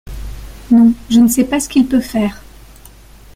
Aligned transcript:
Non, 0.71 0.93
je 1.11 1.19
ne 1.19 1.27
sais 1.27 1.43
pas 1.43 1.59
ce 1.59 1.69
qu’il 1.69 1.85
peut 1.87 1.99
faire. 2.01 2.41